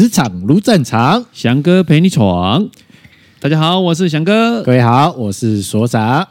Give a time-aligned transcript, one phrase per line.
[0.00, 2.70] 职场如战场，翔哥陪你闯。
[3.38, 4.62] 大家好，我是翔哥。
[4.62, 6.26] 各位好，我是所长。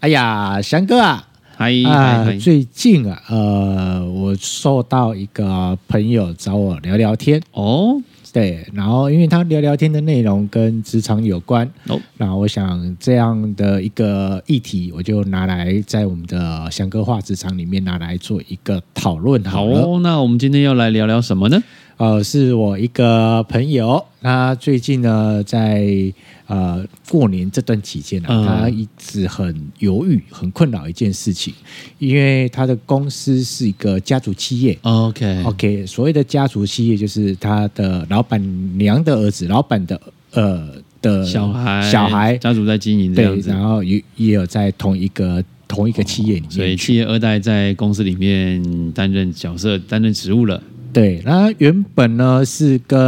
[0.00, 1.26] 哎呀，翔哥啊，
[1.56, 7.98] 嗨啊，最近啊，呃，我受到一个朋友找我聊聊天哦。
[8.34, 19.80] 对，然后因为他聊聊天的内容跟职场有关，哦，那我想这样的一个议题，我就拿来在我们的翔哥话职场里面拿来做一个讨论好了。
[19.80, 21.62] 好哦，那我们今天要来聊聊什么呢？
[21.98, 26.12] 呃，是我一个朋友，他最近呢在
[26.46, 31.54] 呃过年这段期间呢、啊，嗯、他一直很犹豫、很困扰一件事情，
[31.98, 34.78] 因为他的公司是一个家族企业。
[34.82, 38.38] OK OK，所谓的家族企业就是他的老板
[38.76, 39.98] 娘的儿子、老板的
[40.32, 40.68] 呃
[41.00, 42.36] 的小孩、小孩。
[42.36, 50.62] 家族在经营对，然后也也有在同一个同一个企业里面、哦，所以企业二代在公司里面担任角色、担任职务了。
[50.96, 52.98] 对，那原本呢是跟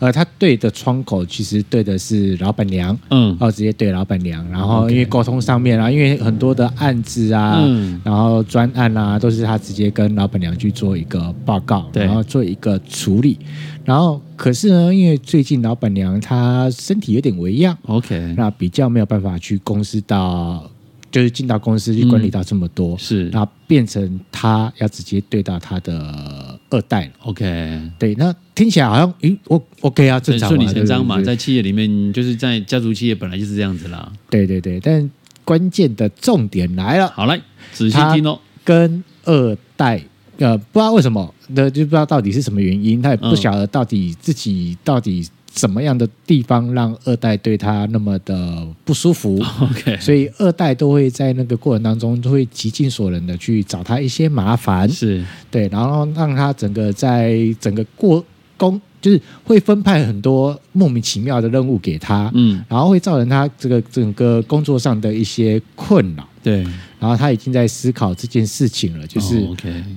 [0.00, 13.38] 呃，他对的窗口其实对的是老板娘，嗯，哦，直接对老板娘，然后因为沟通上面啊，因为很多的案子啊，嗯，然后专案啊，都是他直接跟老板娘去做一个报告，对，然后做一个处理，
[13.84, 20.68] 然后可是呢，因为最近老板娘她身体有点微恙，OK，那比较没有办法去公司到。
[21.14, 35.08] 就是进到公司去管理到这么多，嗯、是，那变成他要直接对到他的二代，OK，对，那听起来好像，咦，我 OK 啊，正常顺理成章嘛，在企业里面，就是在家族企业本来就是这样子啦，对对对，但
[35.44, 40.02] 关键的重点来了，好来仔细听哦，跟二代，
[40.38, 45.24] 呃，不知道为什么，那就不知道到底是什么原因，他也不晓得到底自己到底。
[45.54, 49.40] 什么样的地方让二代对他那么的不舒服？
[49.62, 55.24] OK，所以二代都会在那个过程当中都会极尽所能的去找他一些麻烦，是。
[55.50, 58.24] 对，然后让他整个在整个过
[58.56, 66.64] 工，就是会分派很多莫名其妙的任务给他，嗯，然后会造成他这个整个工作上的一些困扰，对，
[66.98, 69.40] 然后他已经在思考这件事情了，就是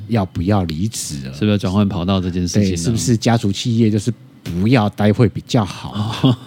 [0.07, 2.77] 要不要离职了，是不是转换跑道这件事情？
[2.77, 4.13] 是不是家族企业就是？
[4.47, 6.37] 不要待会比较好，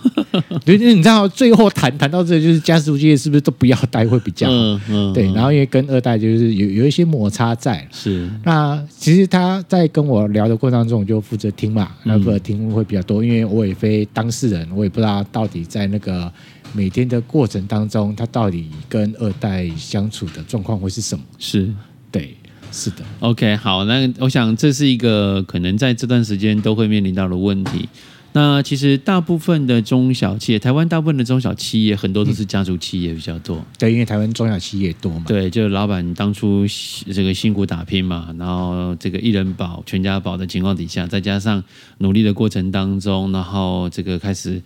[0.64, 4.54] 对，你知道最后谈谈到这，就是家族企业是不是都不要待会比较好？
[4.54, 8.28] 嗯嗯，对，然后因为跟二代就是有有一些摩擦在，是。
[8.44, 16.32] 那其实他在跟我聊的过程当中，我就负责听嘛，那负责听会比较多，因为我也非当事人，我也不知道到底在那个
[16.72, 21.24] 每天的过程当中，他到底跟二代相处的状况会是什么？
[21.38, 21.68] 是，
[22.10, 22.36] 对。
[22.72, 27.88] 是的，OK，好，那我想这是一个可能在这段时间都会面临到的问题。
[28.32, 33.56] 那其实大部分的中小企业，台湾大部分的中小企业很多都是家族企业比较多。
[33.56, 35.24] 嗯、对，因为台湾中小企业多嘛。
[35.26, 36.64] 对，就老板当初
[37.12, 41.60] 这个辛苦打拼嘛，然后这个一人保全家保的情况底下，再加上
[41.98, 44.62] 努力的过程当中，然后这个开始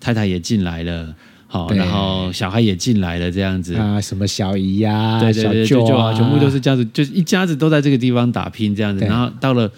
[0.00, 1.14] 太太也进来了。
[1.52, 9.04] 好，然后小孩也进来了，这样子啊，什么小姨呀、啊，对对对，舅舅啊，全部都是家族，就是一家子都在这个地方打拼这样子。
[9.04, 9.70] 然后到了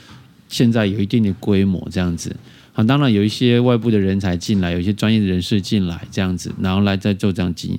[0.49, 2.37] 现在有一定的规模这样子，
[2.73, 7.79] 好，当然有一些外部的人才进来，有一些专业的人士进来这样子，然后来再做这样经营。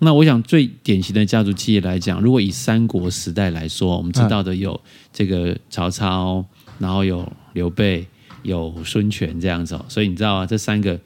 [0.00, 4.80] 那我想最典型的家族企业来讲，如果以三国时代来说，我们知道的有
[5.12, 6.44] 这个曹操，
[6.80, 8.04] 然后有刘备，
[8.42, 10.98] 有孙权这样子，所以你知道啊，这三个。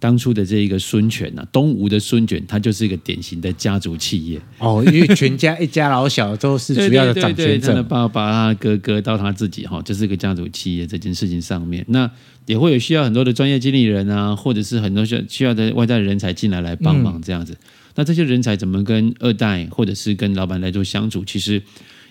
[0.00, 12.08] 当初的这一个孙权呐，东吴的孙权，他就是一个典型的家族企业哦，因为全家一家老小都是主要的掌权者，他的爸爸、他哥哥到他自己哈，就是一个家族企业这件事情上面，那
[12.46, 17.52] 也会有需要很多的专业经理人啊，或者是很多需要需要的外在的人才进来来帮忙这样子。
[17.54, 17.66] 嗯、
[17.96, 21.60] 那这些人才怎么跟二代或者是跟老板来做相处，其实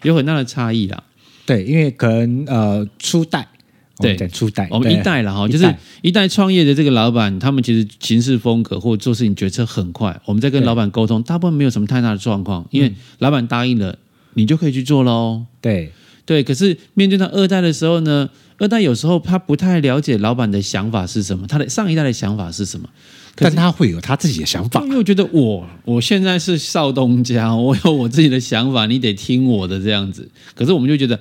[0.03, 1.03] 有很大的差异啦。
[1.45, 3.47] 对，因为可能呃初代。
[3.99, 10.21] 对，初代，我们一代了哈，就是一代创业的这个老板，他们其实行事风格或做事情决策很快。
[10.25, 13.97] 我们在跟老板沟通，大部分没有什么太大的状况，因为老板答应了，
[14.35, 15.45] 你就可以去做喽。
[15.59, 15.91] 对
[16.27, 18.29] 对，可是面对到二代的时候呢，
[18.59, 22.87] 二代有时候他不太了解老板的想法是什么，他的上一代的想法是什么，
[23.35, 24.79] 但他会有他自己的想法。
[24.83, 30.29] 因为我觉得我我现在是少东家，我有我自己的想法，你得听我的这样子。
[30.53, 31.19] 可是我们就觉得。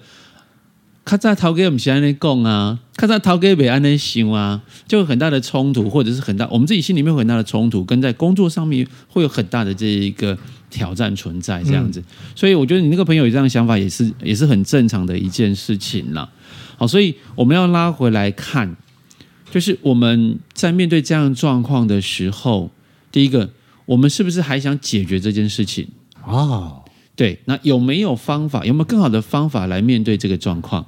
[1.09, 10.37] 他在头家我们先安尼讲啊，他在头家别安尼想啊，就有很大的冲突，或者是很大，我们自己心里面有很大的冲突，跟在工作上面会有很大的这一个
[10.69, 12.01] 挑战存在这样子。
[12.01, 12.05] 嗯、
[12.35, 16.29] 所以我觉得你那个朋友有这样的想法，也是也是很正常的一件事情啦。
[16.77, 18.77] 好，所以我们要拉回来看，
[19.53, 22.73] 就是我们在面对这样状况的时候，
[23.13, 23.49] 第一个，
[23.85, 25.87] 我们是不是还想解决这件事情
[26.21, 26.33] 啊？
[26.33, 26.83] 哦
[27.15, 28.63] 对，那有没有方法？
[28.67, 30.85] 有没有更好的方法来面对这个状况？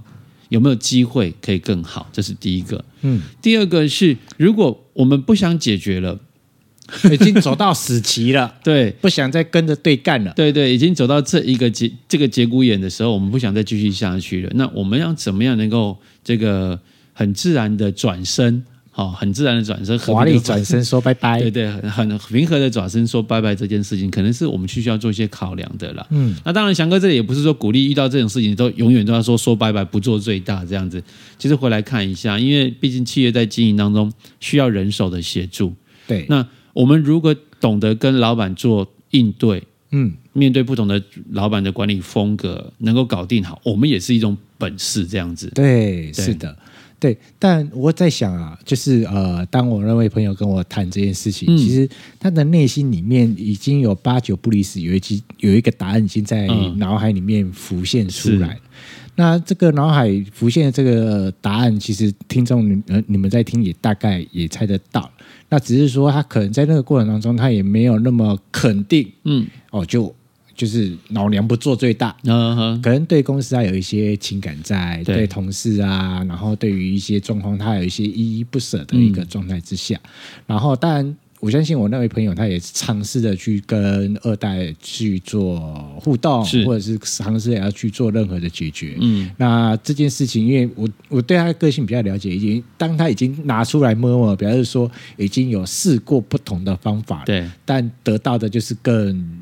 [0.49, 2.09] 有没有机会可以更好？
[2.13, 2.85] 这是第一个。
[3.03, 6.19] 嗯，第二个是，如果我们不想解决了，
[7.13, 14.51] 已经走到死棋了， 对，不想再跟着对干了，对对，已经走到这一个节这个节骨眼的时候，我们不想再继续下去了。
[14.55, 16.81] 那我们要怎么样能够这个
[17.13, 18.65] 很自然的转身？
[18.99, 21.39] 好，很自然的转身，华丽转身说拜拜。
[21.39, 23.55] 对对，很很平和的转身说拜拜。
[23.55, 26.05] 这件事情可能是我们需要做一些考量的啦。
[26.11, 31.01] 嗯，那当然，翔哥这里也不是说鼓励遇到这种事情都永远都要说说拜拜，不做最大这样子。
[31.39, 35.73] 其实回来看一下，因为毕竟企业在经营当中需要人手的协助。
[36.09, 39.63] 对，那我们如果懂得跟老板做应对，
[39.93, 45.07] 嗯，面对不同的老板的管理风格，能够搞定好，我们也是一种本事。
[45.07, 46.59] 这样子，对，对是的。
[47.01, 58.49] 对，但我在想啊，就是呃，当我那位朋友跟我谈这件事情，嗯、其实他的内心里面已经有八九不离十，有一集有一个答案已经在脑海里面浮现出来。
[58.49, 58.61] 嗯、
[59.15, 65.09] 那这个脑海浮现的这个答案，其实听众你呃你们在听也大概也猜得到。
[65.49, 70.13] 那只是说他可能在那个过程当中，他也没有那么肯定，嗯，哦就。
[70.59, 80.11] 就是老娘不做最大，嗯哼，可能对公司啊有一些情感在，对，对同事啊，然后对于一些状况，他有一些依依不舍的一个状态之下，嗯、
[80.49, 85.61] 然后当然我相信我那位朋友，他也尝试着去跟二代去做
[86.01, 86.65] 互动，是。
[86.65, 99.41] 或者是尝试也要去做任何的解决，嗯，那这件事情，因为我我对他的个性比较了解，已经当他已经拿出来摸摸，表示说已经有试过不同的方法，对，但得到的就是更。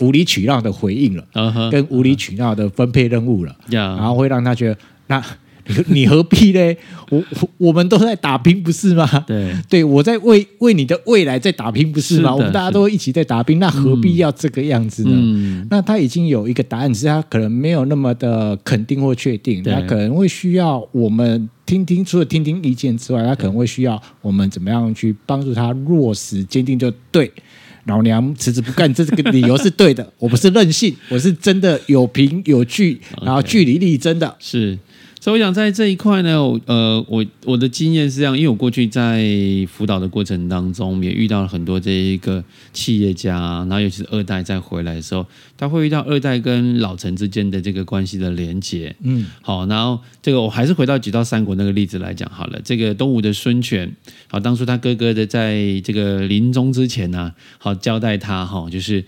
[0.00, 3.96] 无理取闹的回应了，uh huh, 跟无理取闹的分配任务了，uh huh.
[3.96, 5.24] 然后会让他觉得，那
[5.86, 6.74] 你何必呢？
[7.10, 7.22] 我
[7.58, 9.06] 我们都在打拼，不是吗？
[9.24, 12.30] 对，对我在为为你的未来在打拼，不是吗？
[12.30, 15.10] 是我们大家都一起在打拼，那何必要这个样子呢？
[15.14, 27.30] 嗯、那他已经有一个答案，只是他可能没有那么的肯定或确定，他可能会需要我们听听，除了听听意见之外，他可能会需要我们怎么样去帮助他落实坚定，就对。
[27.90, 30.12] 老娘辞职不干，这个理由是对的。
[30.18, 34.36] 我不是任性，我是真的有凭有据，然后据理力争的。
[34.38, 34.78] 是，
[35.20, 36.30] 所以我想在这一块呢，
[36.64, 39.22] 呃，我我的经验是这样，因为我过去在
[39.70, 43.38] 辅导的过程当中，也遇到了很多这一个企业家，
[43.68, 45.26] 然后尤其是二代再回来的时候，
[45.58, 48.96] 他会遇到二代跟老陈之间的这个关系的连结。
[49.02, 52.58] 嗯，好，然后这个我还是回到举到三国那个例子来讲好了。
[52.64, 53.94] 这个东吴的孙权。
[54.26, 59.04] 好，当初他哥哥的在这个临终之前呢、啊，好交代他哈，就是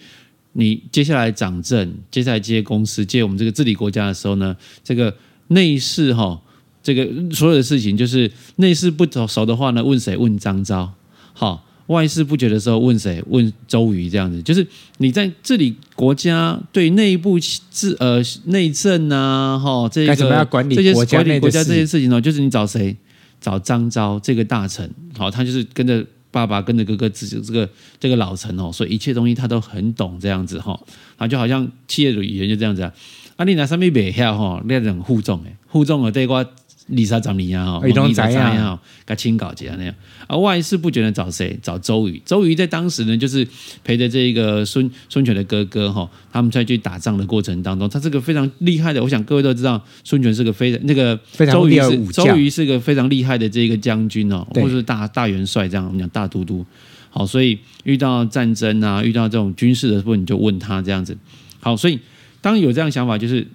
[0.53, 4.55] 你接下来掌政，接下来接公司，接我们这个治理国家的时候呢，
[4.85, 5.15] 这个
[5.53, 6.41] 内事哈，
[6.83, 10.17] 这个所有的事情就是内事不走熟的话呢，问谁？
[10.17, 10.93] 问张昭。
[11.33, 13.23] 好，外事不决的时候问谁？
[13.29, 14.11] 问周瑜。
[14.11, 14.67] 这样子，就是
[14.99, 22.21] 你在治理国家，对内部治呃内政啊，哈，这个该怎么样管理国家，管理国家这些事情呢？
[22.21, 22.97] 就是你找谁？
[23.41, 24.89] 找张昭这个大臣，
[25.19, 27.69] 好，他就是跟着爸爸，跟着哥哥，这这个
[27.99, 30.79] 这个老臣哦，所以一切东西他都很懂这样子哈，
[31.17, 32.93] 啊，就好像企业的语言就这样子啊，
[33.43, 36.47] 啊，你拿上面别下哈，那种互重诶，互重的对瓜。
[36.89, 39.95] 李沙长你啊，哈，李沙长你啊，跟清稿节那样。
[40.27, 41.57] 而外事不觉得找谁？
[41.63, 42.21] 找周瑜。
[42.25, 43.47] 周瑜在当时呢，就是
[43.85, 49.01] 陪着这个孙孙权的哥哥哈，他们在去打仗的过程当中，他是个非常厉害的。
[49.01, 51.19] 我想各位都知道，孙权是个非常那个
[51.51, 56.67] 周瑜是周瑜是个非常厉害的这个将军哦，或者是大大元帅这样，我们讲大都督。
[57.11, 61.17] 好，所以遇到战争啊，遇到这种军事的时候，你就问他这样子。
[61.61, 61.99] 好，所以
[62.43, 63.47] 当有这样想法，就是。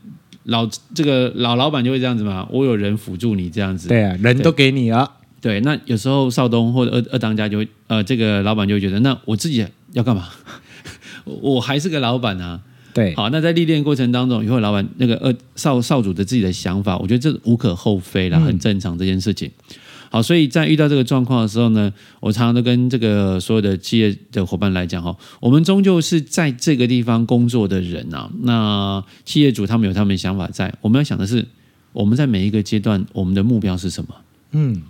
[0.50, 0.65] 老
[0.96, 5.60] 这个老老板就会这样子嘛，我有人辅助你这样子，对啊，人都给你了，对。
[5.60, 10.29] 那有时候少东或者二二当家就会，呃，这个老板就会觉得，那我自己要干嘛？
[11.25, 12.62] 我还是个老板啊，
[12.94, 13.13] 对。
[13.15, 19.50] 好，那在历练过程当中，以后老板那个二少少主的自己的想法，我觉得这无可厚非啦，很正常这件事情。
[19.50, 19.75] 嗯
[20.10, 28.30] 好，所以在遇到这个状况的时候呢，我常常都跟这个所有的企业的伙伴来讲哈，我们终究是在这个地方工作的人呐。
[28.42, 31.46] 那企业主他们有他们的想法在，我们要想的是，
[31.92, 34.16] 我们在每一个阶段，我们的目标是什么？
[34.52, 34.82] 嗯，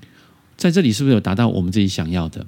[0.56, 2.46] 在这里是不是有达到我们自己想要的？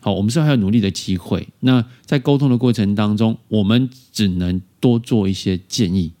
[0.00, 1.48] 好，我们是还有努力的机会。
[1.60, 6.12] 那在沟通的过程当中，我们只能多做一些建议，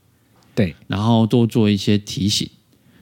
[0.54, 2.48] 对，然后多做一些提醒。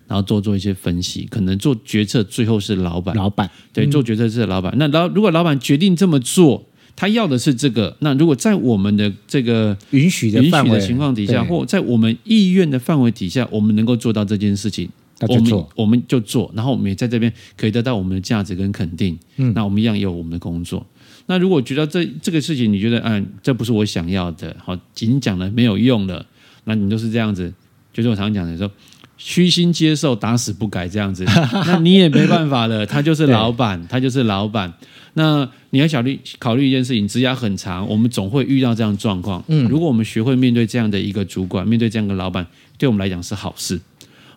[0.09, 3.15] 然后多做一些分析，可能做决策最后是老板。
[3.17, 4.73] 老板对，做决策是老板。
[4.75, 7.97] 嗯、那老如果老板决定这么做，他要的是这个。
[8.01, 14.89] 那如果在我们的这个允许的允许的情况底下，或在我们意愿的范围底下，我们能够做到这件事情，
[15.29, 16.51] 我们我们就做。
[16.55, 19.19] 然后我们也在这边可以得到我们的价值跟肯定。
[19.37, 20.87] 嗯，那我们一样有我们的工作。
[21.27, 26.25] 那如果觉得这这个事情你觉得嗯这不是我想要的，好，仅讲了没有用了，
[26.65, 27.53] 那你都是这样子。
[27.93, 28.71] 就是我常常讲的说。
[29.27, 31.25] 虚心接受，打死不改这样子，
[31.67, 32.87] 那你也没办法了。
[32.87, 34.73] 他就是老板， 他就是老板。
[35.15, 39.43] 那你要考虑考虑一件事情，职涯很长，我们总会遇到这样状况。
[39.49, 42.47] 嗯，如果我们学会面对这样的一个主管，面对这样的老板，
[42.79, 43.81] 对我们来讲是好事。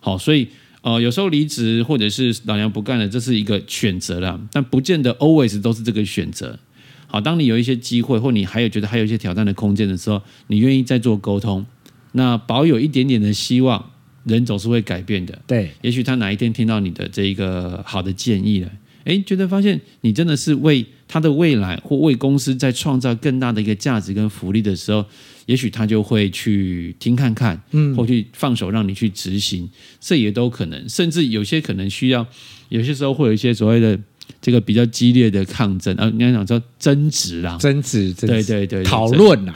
[0.00, 0.48] 好，所以
[0.82, 6.58] 呃，有时候离职或者是老娘不干了，这是一个选择啦，但不见得 always 都是这个选择。
[7.06, 11.64] 好，当你有一些机会，或你还有觉得还有一些挑战的空间的时候，你愿意再做沟通，
[12.12, 13.90] 那保有一点点的希望，
[14.24, 15.38] 人总是会改变的。
[15.46, 18.70] 对，也许他哪一天听到你的这一个好的建议了，
[19.04, 25.04] 诶，觉得发现你真的是为他的未来或为公司在创造更大的一个价值跟福利的时候，
[25.46, 29.68] 也许他就会去听看看，嗯，或去放手让你去执行，
[30.00, 30.88] 这也都可能。
[30.88, 32.26] 甚至有些可能需要，
[32.68, 33.98] 有些时候会有一些所谓的。
[34.40, 39.54] 这个比较激烈的抗争啊，你要讲说争执啦，争执，争执对对对，讨论啦，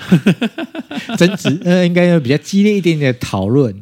[1.17, 3.73] 争执，呃，应该有比较激烈一点点的讨论，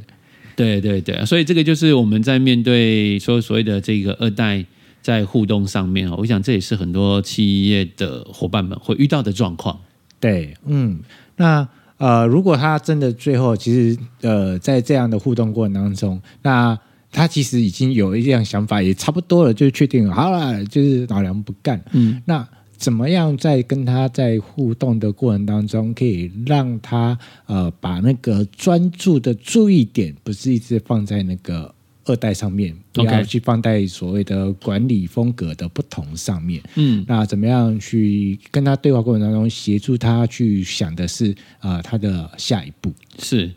[0.56, 4.64] 对对对，所以这个就是我们在面对说所谓的这个二代
[5.00, 9.78] 在互动上面，我想这也是很多企业的伙伴们会遇到的状况。
[10.21, 11.00] 对，嗯，
[11.37, 11.66] 那
[11.99, 16.78] 呃，如果他真的最后其实呃，在这样的互动过程当中，那。
[17.14, 21.78] 他其实已经有一样想法，也差不多了，就确定好了，就是老娘不干。
[21.92, 22.49] 嗯，那
[22.82, 31.72] 怎么样在跟他在互动的过程当中，可以让他呃把那个专注的注意点，不是一直放在那个
[32.06, 36.60] 二代上面，不要去放在所谓的管理风格的不同上面。
[36.74, 43.48] 嗯，那怎么样去跟他对话过程当中，协助他去想的是啊、呃、他的下一步是。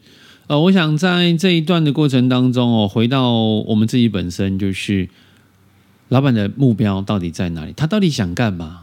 [0.46, 5.10] 呃，我想在这一段的过程当中哦，回到我们自己本身，就是
[6.10, 7.74] 老板的目标到底在哪里？
[7.76, 8.82] 他到底想干嘛？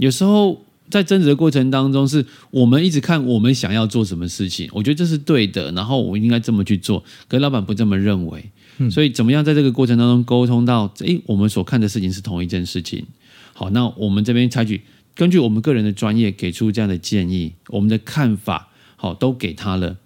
[0.00, 8.50] 有时候在争执的过程当中，是我们一直看我们想要做什么事情，我觉得这是对的，然后我应该这么去做，可是老板不这么认为。
[8.90, 13.04] 所以怎么样在这个过程当中沟通到，诶，我们所看的事情是同一件事情。
[13.52, 14.80] 好，那我们这边采取
[15.14, 19.98] 根据我们个人的专业给出这样的建议，我们的看法，好，都给他了。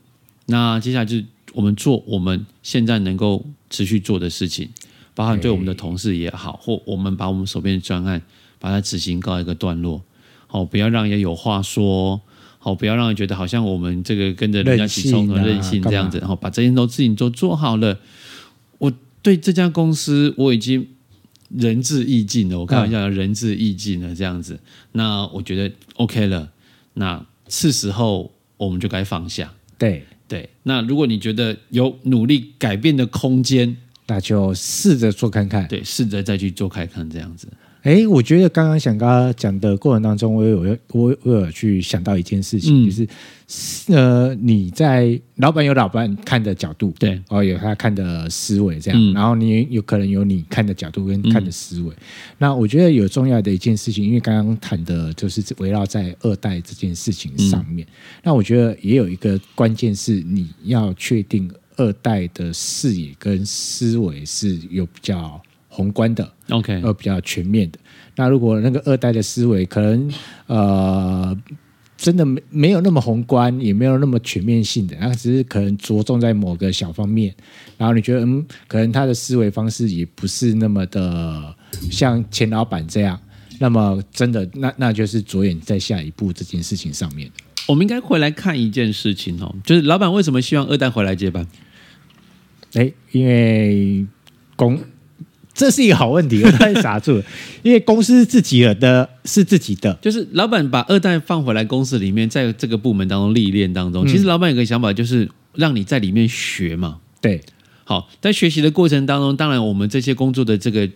[0.47, 4.69] 那接下来就是我们做我们现在能够持续做的事情，
[5.15, 8.21] 包含对我们的同事也好，或我们把我们手边的专案
[8.59, 10.03] 把它执行告一个段落，
[10.47, 12.21] 好，不要让人家有话说，
[12.59, 17.99] 好，不要让人觉得好像我们这个跟着人家起冲和任性这样子，然后把这些都事情都做好了。
[18.79, 18.93] 我
[19.23, 20.87] 对这家公司我已经
[21.49, 24.59] 仁至义尽了，我开玩笑，仁至义尽了这样子。
[24.93, 26.51] 那我觉得 OK 了，
[26.95, 30.05] 那是时候我们就该放下，对。
[30.27, 35.69] 对，那如果你觉得有努力改变的空间，那就试着做看看。
[35.69, 37.47] 对，试着再去做看看这样子。
[37.85, 43.07] 哎，我觉得刚刚想刚刚讲的过程当中，我有我我有去想到一件事情，嗯、就是
[43.93, 51.91] 呃，你在老板有老板看的角度，对，哦，有他看的思维这样，嗯、然后你有可能有你看的角度跟看的思维。
[51.91, 51.97] 嗯、
[52.39, 57.87] 那我觉得有重要的一件事情，因为刚刚谈的就是围绕在二代这件事情上面。
[57.87, 65.39] 嗯、那我觉得也有一个关键是，你要确定二代的视野跟思维是有比较。
[65.75, 67.79] 宏观的，OK，呃，比较全面的。
[68.15, 70.09] 那如果那个二代的思维可能
[70.47, 71.37] 呃，
[71.97, 77.35] 真的没没有那么宏观，也没有那么全面性的，那只是可能着重在某个小方面。
[77.77, 81.53] 然后你觉得，嗯，可能他的思维方式也不是那么的
[81.91, 83.19] 像钱老板这样。
[83.59, 87.29] 那么真的，那那就是着眼在下一步这件事情上面。
[87.67, 91.45] 我们应该回来看一件事情哦，就是老板为什么希望二代回来接班？
[92.75, 94.07] 哎，因为
[94.55, 94.79] 公。
[95.55, 97.25] 这是一个好问题，我突然傻住了，
[97.63, 106.99] 因为公司自己的是自己的，就是老板把二代放回来公司里面，在这个部门当中历练当中，其实老板有个想法，就是让你在里面学嘛。
[107.21, 107.41] 对，
[107.85, 110.91] 好，在学习的过程当中，当然我们这些工作的这个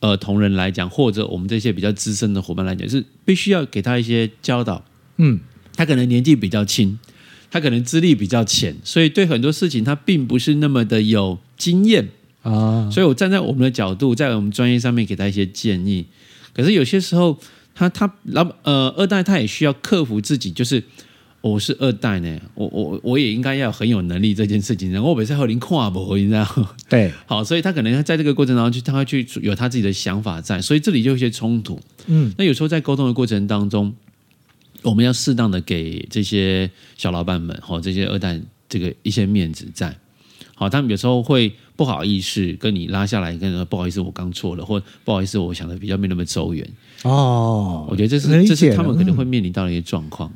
[0.00, 4.82] 呃同仁来讲，或者我们这些比较资深的伙伴来讲，是必须要给他一些教导。
[5.18, 5.38] 嗯，
[5.76, 6.98] 他可能年纪比较轻，
[7.50, 12.08] 他可能资历比较浅，所以对很多事情他并不是那么的有经验。
[12.46, 16.06] 啊，所以我站在我们的角度，在我们专业上面给他一些建议。
[16.54, 17.38] 可是有些时候，
[17.74, 20.82] 他他老呃二代他也需要克服自己，就是
[21.40, 24.90] 我是二代呢，我我我也应该要很有能力这件事情。
[24.92, 26.46] 然后我每次和您跨博，你知道
[26.88, 31.80] 对， 好，所以他可能在这个过程当中去，他会去有他自己的想法在，所以这里就有一些冲突。
[32.06, 33.92] 嗯，那有时候在沟通的过程当中，
[34.82, 39.94] 我们要适当的给这些小老板们和这些二代这个一些面子在。
[40.54, 46.66] 好，他们有时候会不好意思跟你拉下来，跟你说不好意思，我刚错了，或不好意思，我想的比较没那么周远。
[47.02, 50.32] 哦，我觉得这是这是他们可能会面临到的一些状况。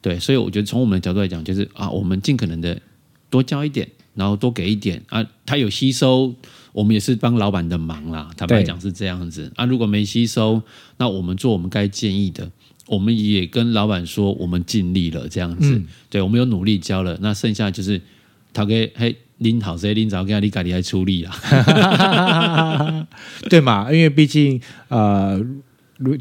[0.00, 2.80] 对，所以我觉得从我们的角度来讲，就是啊，我们尽可能的
[3.28, 6.34] 多交一点，然后多给一点啊，他有吸收，
[6.72, 8.30] 我们也是帮老板的忙啦。
[8.36, 10.62] 坦白讲是这样子啊，如果没吸收，
[10.96, 12.50] 那我们做我们该建议的，
[12.86, 18.00] 我们也跟老板说我们尽力了这样子，嗯、对我们有努力交了，那剩下就是
[18.54, 23.06] 他给嘿拎好些拎早给你家里来处理啦，
[23.48, 23.90] 对嘛？
[23.92, 25.40] 因为毕竟呃，
[25.96, 26.16] 如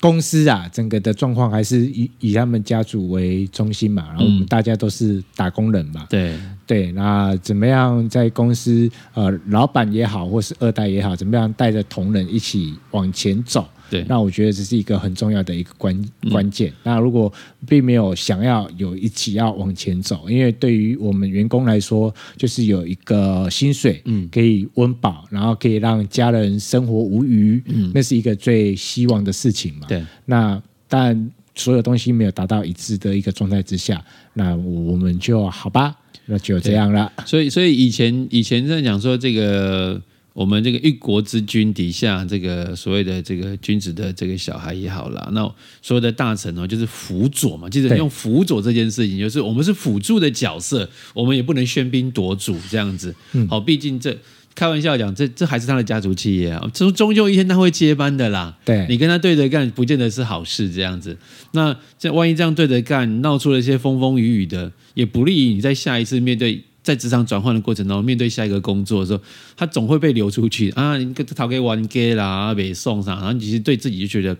[0.00, 6.34] 公司啊，整个的状况还是以以他们家族为中心嘛，然后我们大家都是打工人嘛，嗯、对
[6.66, 13.68] 对，那怎么样在公司呃，老板也好，或是二代也好，怎么样带着同仁一起往前走？
[13.90, 16.70] 对，那我觉得这是一个很重要的一个关关键。
[16.70, 17.32] 嗯、那如果
[17.66, 29.86] 并没有想要有一起要往前走，因为对于我们员工来说，就是有一个薪水，嗯，可以温饱，然后可以让家人生活无虞，嗯，那是一个最希望的事情嘛。
[29.86, 34.04] 对，那但所有东西没有达到一致的一个状态之下，
[34.34, 37.12] 那我们就好吧，那就这样了。
[37.24, 40.00] 所以，所以以前以前在讲说这个。
[40.38, 45.42] 我们这个一国之君底下，这个所谓的这个君子的这个小孩也好啦，那
[45.82, 53.12] 所有的大臣哦，就是辅佐嘛，记得用辅佐这件事情，就是我们是辅助的角色，我们也不能喧宾夺主这样子。
[53.50, 54.16] 好，毕竟这
[54.54, 58.56] 开玩笑讲，这这还是他的家族企业啊，终终究一天他会接班的啦。
[58.64, 61.18] 对，你跟他对着干，不见得是好事这样子。
[61.50, 66.62] 那这万一这样对着干，闹出了一些风风雨雨的，也不利于你在下一次面对。
[66.88, 69.20] 在职场转换的过程中，面对下一个工作的时候，
[69.54, 70.96] 他总会被流出去啊！
[70.96, 74.34] 你逃给玩给啦，被送上，然后其实对自己就觉得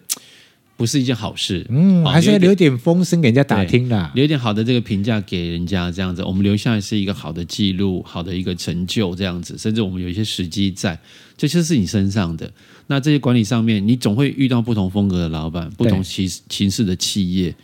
[0.75, 1.67] 不是一件好事。
[1.69, 10.99] 嗯，还是要留点风声给人家打听啦，留一点好的这个评价给人家，这样子，我们留下来是一个好的记录，好的一个成就，这样子，甚至我们有一些时机在，
[11.37, 12.51] 这些是你身上的。
[12.87, 17.55] 那这些管理上面，你总会遇到不同风格的老板，不同形形式的企业。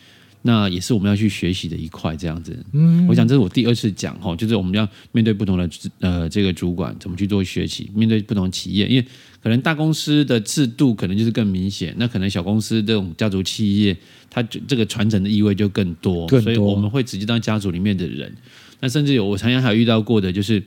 [0.46, 2.54] 那也是我们要去学习的一块，这样子。
[2.72, 5.66] 嗯，我想这是我第二次讲哈，就是我们要面对不同的
[6.00, 9.06] 呃这个主管怎么去做学习，面对不同企业，因为
[9.42, 13.96] 可能大公司的制度可能就是更明显，那可能小公司这种家族企业，
[14.28, 18.30] 它就这个传承的意味就更多，更多，所以我们会直接当家族里面的人。
[18.80, 20.62] 那甚至有我常常还有遇到过的，就是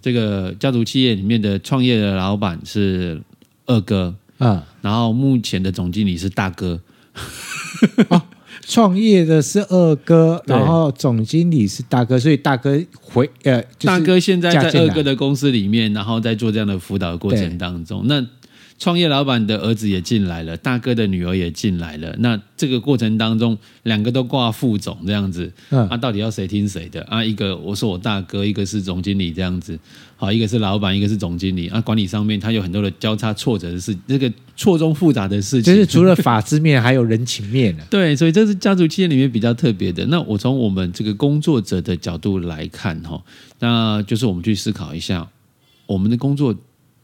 [0.00, 3.20] 这个家族企业里面的创业的老板是
[3.66, 6.80] 二哥啊，然后目前的总经理是大哥。
[8.10, 8.24] 啊
[8.68, 18.24] 创业的是二哥，然后总经理是大哥，所以大哥回呃，大哥现在在二哥的公司里面，然后在做这样的辅导的过程当中，那。
[18.78, 22.14] 创业老板的儿子也进来了，大哥的女儿也进来了。
[22.20, 27.02] 那这个过程当中，两个都挂副总这样子，嗯，啊，到底要谁听谁的？
[27.02, 29.76] 啊，一个我说我大哥，一个是总经理这样子，
[30.14, 31.66] 好，一个是老板，一个是总经理。
[31.66, 37.82] 啊，管理上面他有很多的交叉挫折的事，这个错综复杂的事情，就是除了法制面，还有人情面呢。
[37.90, 40.06] 对，所以这是家族企业里面比较特别的。
[40.06, 43.20] 那我从我们这个工作者的角度来看，哈，
[43.58, 45.28] 那就是我们去思考一下，
[45.86, 46.54] 我们的工作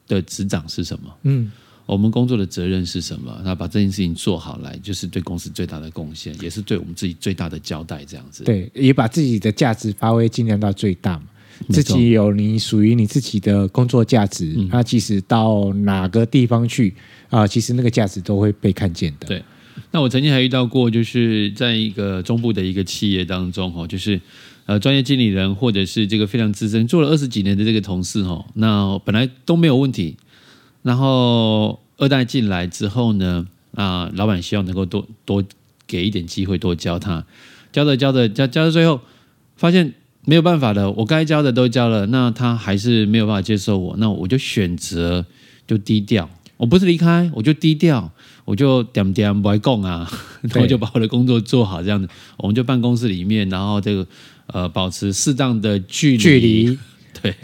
[0.07, 1.13] 的职掌是什么？
[1.25, 1.51] 嗯。
[1.87, 3.41] 我们工作的责任是什么？
[3.45, 8.05] 那把这件事情做好来，就是对公司最大的贡献，也是对我们自己最大的交代。
[8.05, 11.25] 这样子，对，也把自己的价值发挥尽量到最大嘛。
[11.69, 16.93] 自己有你属于你自己的工作价值，那即使到哪个地方去
[17.31, 19.29] 啊，其实那个价值都会被看见的。
[19.29, 19.43] 对。
[19.91, 24.21] 那我曾经还遇到过，就是在一个中部的一个企业当中，哈，就是
[24.67, 30.17] 呃，专业经理人或者是这个非常资深，做了二十几年的这个同事，哈，那本来都没有问题。
[30.85, 35.43] 然后二代进来之后呢，啊，老板希望能够多多
[35.87, 37.25] 给一点机会，多教他，
[37.73, 39.01] 教着教着教教到最后，
[39.57, 39.95] 发现
[40.27, 45.25] 没有办法了，我该教的都教了，那他还是没有办法接受我，那我就选择
[45.67, 48.13] 就低调，我不是离开，我就低调，
[48.45, 50.07] 我就点点不爱供啊，
[50.53, 54.07] 然后就把我的工作做好，这样子，我们就办公室里面，然后这个
[54.49, 56.79] 呃保持适当的距离，距离。
[57.23, 57.35] 对。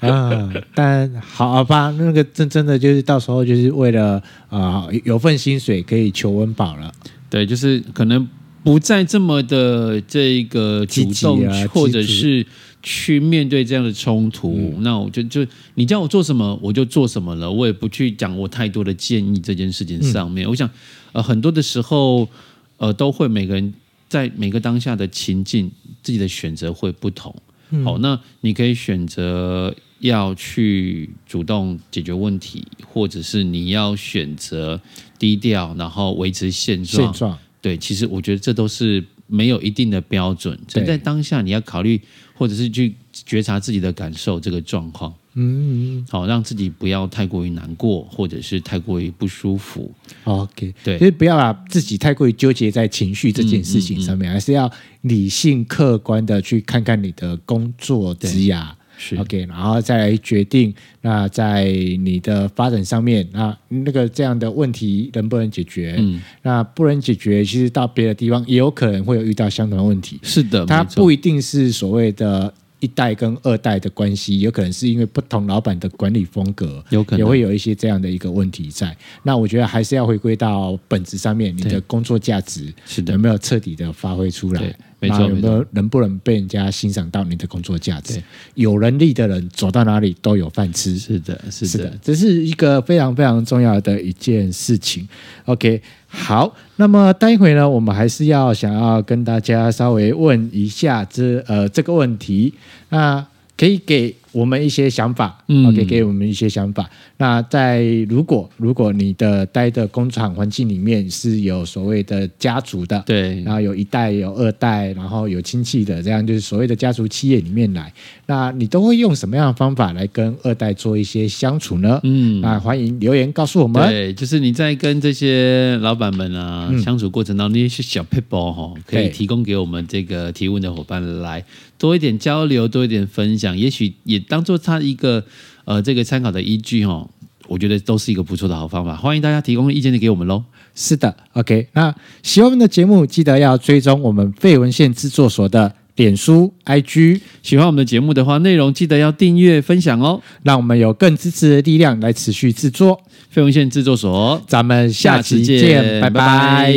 [0.00, 6.92] 啊，但好吧，那个真真的就是到时候就是为了啊、呃、有份薪水可以求温饱了。
[7.30, 8.28] 对，就是可能
[8.62, 12.46] 不再这么的这个主动，啊、或者是
[12.82, 14.54] 去面对这样的冲突。
[14.56, 17.50] 嗯、那我就就你叫我做什么，我就做什么了。
[17.50, 20.46] 我也不去讲我太多的建议这件事情上面。
[20.46, 20.68] 嗯、我想
[21.12, 22.28] 呃很多的时候
[22.76, 23.72] 呃都会每个人
[24.08, 25.70] 在每个当下的情境，
[26.02, 27.34] 自己的选择会不同。
[27.74, 29.74] 嗯、好，那你可以选择。
[30.00, 34.78] 要去主动解决问题，或者是你要选择
[35.18, 37.04] 低调，然后维持现状。
[37.04, 40.60] 现状对，其实我觉得这都是没有一定的标准。
[40.68, 41.98] 只在当下，你要考虑，
[42.34, 45.14] 或者是去觉察自己的感受，这个状况。
[45.34, 49.90] 嗯，嗯，好，让自己不要太过于难过，或者是太过于不舒服。
[50.24, 54.70] OK，对，所以不要把自己太过于纠结在情绪这件事情上面，嗯嗯嗯、还是要
[55.02, 58.68] 理性客观的去看看你的工作职涯。
[58.96, 65.96] 是 OK，然后再来决定那在你的发展上面，那那个这样的问题能不能解决？
[65.98, 70.20] 嗯，那不能解决，其实到别的地方也有可能会有遇到相同的问题。
[70.22, 72.54] 是的，它不一定是所谓的。
[72.84, 78.94] 一代跟二代的关系，有可能是因为不同老板的管理风格，有可能也会有一些这样的一个问题在。
[79.22, 84.76] 那我觉得还是要回归到本质上面，你的工作价值是的，有没有彻底的发挥出来？
[85.08, 88.22] 没错，有没有能不能被人家欣赏到你的工作价值？
[88.54, 90.98] 有能力的人走到哪里都有饭吃。
[90.98, 95.08] 是的，是的，是的，这是一个非常非常重要的一件事情。
[95.46, 95.82] OK。
[96.16, 102.54] 好，那么待会呢，我们还是要想要跟大家稍微问一下这呃这个问题，
[102.90, 106.90] 那可以给我们一些想法，嗯，OK，给我们一些想法。
[107.16, 117.92] 那在如果如果你的待的工厂环境里面是有所谓的家族的，对，然后有一代有二代，然后有亲戚的，这样就是所谓的家族企业里面来，
[118.26, 122.00] 那你都会用什么样的方法来跟二代做一些相处呢？
[122.02, 123.88] 嗯，那欢迎留言告诉我们。
[123.88, 131.44] 对，就是你在跟这些老板们啊、嗯、相处过程当中，那些小 people 哈，可以提供给我们这个提问的伙伴来
[131.78, 135.24] 多一点交流，多一点分享，也许也当做他一个。
[135.66, 137.08] 呃，这个参考的依据哦，
[137.48, 138.94] 我觉得都是一个不错的好方法。
[138.94, 140.44] 欢迎大家提供意见给我们喽。
[140.74, 141.66] 是的，OK。
[141.72, 147.18] 那喜欢我们的节目，记得要追踪我们废文献制作所的脸书、IG。
[147.42, 154.42] 喜欢我们的节目的话，内容记得要订阅、分享哦，让我们有更支持的力量来持续制作废文献制作所。
[154.46, 156.10] 咱们下期见，期见拜拜。
[156.10, 156.74] 拜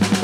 [0.00, 0.19] 拜。